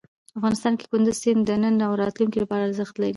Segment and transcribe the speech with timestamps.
[0.37, 3.09] افغانستان کې کندز سیند د نن او راتلونکي لپاره ارزښت لري.